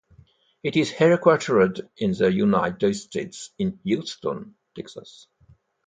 It 0.63 0.75
is 0.77 0.91
headquartered 0.91 1.87
in 1.95 2.13
the 2.13 2.33
United 2.33 2.95
States 2.95 3.51
in 3.59 3.79
Houston, 3.83 4.55
Texas. 4.75 5.27